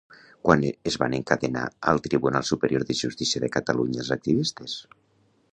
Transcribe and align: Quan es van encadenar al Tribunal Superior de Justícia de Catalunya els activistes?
Quan 0.45 0.63
es 0.91 0.95
van 1.01 1.15
encadenar 1.17 1.67
al 1.93 2.01
Tribunal 2.07 2.49
Superior 2.51 2.89
de 2.89 2.97
Justícia 3.05 3.45
de 3.45 3.53
Catalunya 3.59 4.03
els 4.07 4.13
activistes? 4.21 4.83